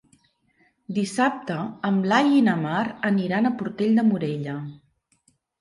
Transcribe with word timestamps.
Dissabte 0.97 1.57
en 1.89 2.01
Blai 2.07 2.33
i 2.37 2.41
na 2.49 2.57
Mar 2.63 2.81
aniran 3.13 3.49
a 3.49 3.55
Portell 3.63 3.95
de 4.03 4.07
Morella. 4.11 4.57